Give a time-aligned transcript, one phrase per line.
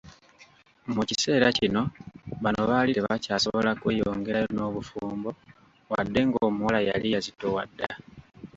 [0.95, 1.81] Mu kiseera kino
[2.43, 5.29] bano baali tebakyasobola kweyongerayo n'obufumbo
[5.91, 7.89] wadde ng'omuwala yali yazitowa dda.